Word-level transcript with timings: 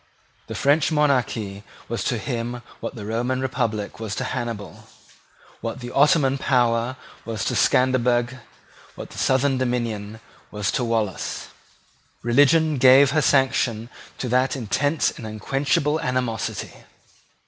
The 0.47 0.55
French 0.55 0.91
monarchy 0.91 1.61
was 1.87 2.03
to 2.05 2.17
him 2.17 2.63
what 2.79 2.95
the 2.95 3.05
Roman 3.05 3.39
republic 3.39 3.99
was 3.99 4.15
to 4.15 4.23
Hannibal, 4.23 4.87
what 5.59 5.79
the 5.79 5.91
Ottoman 5.91 6.39
power 6.39 6.95
was 7.23 7.45
to 7.45 7.53
Scanderbeg, 7.53 8.39
what 8.95 9.11
the 9.11 9.19
southern 9.19 9.59
domination 9.59 10.19
was 10.49 10.71
to 10.71 10.83
Wallace. 10.83 11.49
Religion 12.23 12.79
gave 12.79 13.11
her 13.11 13.21
sanction 13.21 13.91
to 14.17 14.27
that 14.29 14.55
intense 14.55 15.11
and 15.11 15.27
unquenchable 15.27 15.99
animosity. 16.01 16.73